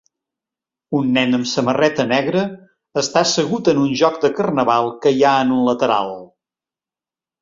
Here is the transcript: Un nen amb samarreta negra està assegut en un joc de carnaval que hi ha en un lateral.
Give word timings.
Un 0.99 1.09
nen 1.17 1.37
amb 1.37 1.49
samarreta 1.51 2.05
negra 2.13 2.45
està 3.03 3.23
assegut 3.27 3.69
en 3.75 3.83
un 3.83 3.91
joc 4.03 4.17
de 4.25 4.33
carnaval 4.41 4.93
que 5.05 5.13
hi 5.19 5.23
ha 5.25 5.35
en 5.47 5.53
un 5.59 5.63
lateral. 5.69 6.11